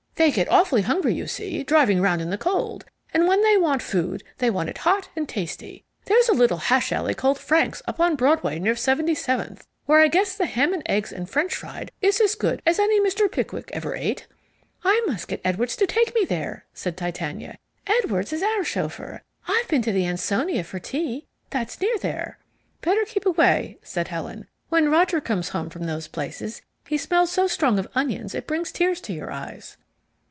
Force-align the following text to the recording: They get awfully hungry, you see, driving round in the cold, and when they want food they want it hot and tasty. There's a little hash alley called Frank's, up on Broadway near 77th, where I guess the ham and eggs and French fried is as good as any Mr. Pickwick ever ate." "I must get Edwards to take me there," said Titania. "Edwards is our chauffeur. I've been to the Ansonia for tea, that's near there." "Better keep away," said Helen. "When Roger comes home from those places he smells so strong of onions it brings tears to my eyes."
They 0.15 0.29
get 0.29 0.49
awfully 0.51 0.83
hungry, 0.83 1.15
you 1.15 1.25
see, 1.25 1.63
driving 1.63 1.99
round 1.99 2.21
in 2.21 2.29
the 2.29 2.37
cold, 2.37 2.85
and 3.11 3.27
when 3.27 3.41
they 3.41 3.57
want 3.57 3.81
food 3.81 4.23
they 4.37 4.51
want 4.51 4.69
it 4.69 4.77
hot 4.77 5.09
and 5.15 5.27
tasty. 5.27 5.83
There's 6.05 6.29
a 6.29 6.35
little 6.35 6.57
hash 6.57 6.91
alley 6.91 7.15
called 7.15 7.39
Frank's, 7.39 7.81
up 7.87 7.99
on 7.99 8.15
Broadway 8.15 8.59
near 8.59 8.75
77th, 8.75 9.61
where 9.87 9.99
I 9.99 10.07
guess 10.09 10.35
the 10.35 10.45
ham 10.45 10.75
and 10.75 10.83
eggs 10.85 11.11
and 11.11 11.27
French 11.27 11.55
fried 11.55 11.91
is 12.03 12.21
as 12.21 12.35
good 12.35 12.61
as 12.67 12.77
any 12.77 12.99
Mr. 13.01 13.31
Pickwick 13.31 13.71
ever 13.73 13.95
ate." 13.95 14.27
"I 14.83 15.01
must 15.07 15.27
get 15.27 15.41
Edwards 15.43 15.75
to 15.77 15.87
take 15.87 16.13
me 16.13 16.23
there," 16.23 16.65
said 16.71 16.97
Titania. 16.97 17.57
"Edwards 17.87 18.31
is 18.31 18.43
our 18.43 18.63
chauffeur. 18.63 19.23
I've 19.47 19.67
been 19.69 19.81
to 19.81 19.91
the 19.91 20.05
Ansonia 20.05 20.63
for 20.63 20.77
tea, 20.77 21.25
that's 21.49 21.81
near 21.81 21.97
there." 21.97 22.37
"Better 22.81 23.05
keep 23.07 23.25
away," 23.25 23.79
said 23.81 24.09
Helen. 24.09 24.45
"When 24.69 24.91
Roger 24.91 25.19
comes 25.19 25.49
home 25.49 25.71
from 25.71 25.85
those 25.87 26.07
places 26.07 26.61
he 26.87 26.99
smells 26.99 27.31
so 27.31 27.47
strong 27.47 27.79
of 27.79 27.87
onions 27.95 28.35
it 28.35 28.45
brings 28.45 28.71
tears 28.71 29.01
to 29.01 29.19
my 29.19 29.33
eyes." 29.35 29.77